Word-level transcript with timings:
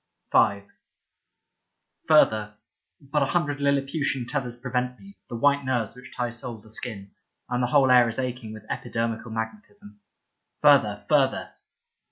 50 0.31 0.37
Leda 0.37 0.61
V 0.63 2.07
FURTHER— 2.07 2.55
but 3.11 3.21
a 3.21 3.25
hundred 3.27 3.59
Liliputian 3.61 4.25
tethers 4.27 4.57
prevent 4.57 4.99
me, 4.99 5.15
the 5.29 5.35
white 5.35 5.63
nerves 5.63 5.93
which 5.95 6.11
tie 6.17 6.31
soul 6.31 6.59
to 6.59 6.71
skin. 6.71 7.11
And 7.47 7.61
the 7.61 7.67
whole 7.67 7.91
air 7.91 8.09
is 8.09 8.17
aching 8.17 8.51
with 8.51 8.67
epidermical 8.67 9.31
magnetism. 9.31 9.99
Further, 10.59 11.05
further. 11.07 11.51